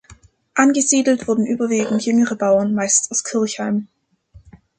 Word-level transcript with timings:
Angesiedelt 0.55 1.27
wurden 1.27 1.45
überwiegend 1.45 2.03
jüngere 2.07 2.33
Bauern, 2.35 2.73
meist 2.73 3.11
aus 3.11 3.23
Kirchheim. 3.23 3.87